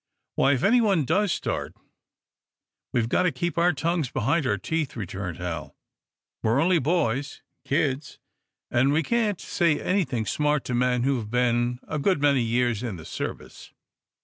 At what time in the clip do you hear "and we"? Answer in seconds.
8.71-9.03